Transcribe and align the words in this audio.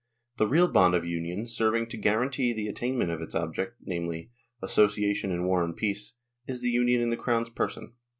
The 0.37 0.47
real 0.47 0.67
bond 0.67 0.95
of 0.95 1.05
union, 1.05 1.45
serving 1.45 1.85
to 1.89 1.95
guarantee 1.97 2.53
the 2.53 2.67
attainment 2.67 3.11
of 3.11 3.21
its 3.21 3.35
object, 3.35 3.75
namely, 3.81 4.31
association 4.59 5.31
in 5.31 5.43
War 5.45 5.63
and 5.63 5.77
Peace, 5.77 6.13
is 6.47 6.59
the 6.63 6.71
union 6.71 7.01
in 7.03 7.09
the 7.11 7.15
Crown's 7.17 7.51
person. 7.51 7.93